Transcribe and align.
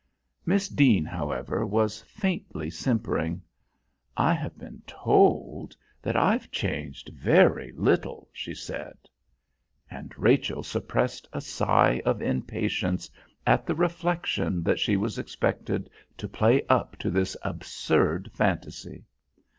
Miss 0.47 0.67
Deane, 0.67 1.05
however, 1.05 1.63
was 1.63 2.01
faintly 2.01 2.71
simpering. 2.71 3.39
"I 4.17 4.33
have 4.33 4.57
been 4.57 4.81
told 4.87 5.75
that 6.01 6.15
I've 6.15 6.49
changed 6.49 7.09
very 7.13 7.71
little," 7.73 8.27
she 8.33 8.55
said; 8.55 8.97
and 9.91 10.11
Rachel 10.17 10.63
suppressed 10.63 11.29
a 11.33 11.39
sigh 11.39 12.01
of 12.03 12.19
impatience 12.19 13.11
at 13.45 13.67
the 13.67 13.75
reflection 13.75 14.63
that 14.63 14.79
she 14.79 14.97
was 14.97 15.19
expected 15.19 15.87
to 16.17 16.27
play 16.27 16.63
up 16.65 16.95
to 16.97 17.11
this 17.11 17.37
absurd 17.43 18.31
fantasy. 18.33 19.05